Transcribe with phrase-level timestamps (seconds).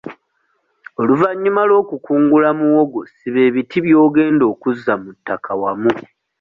[1.01, 5.91] Oluvannyuma lw'okukungula muwogo siba ebiti by'ogenda okuzza mu ttaka wamu.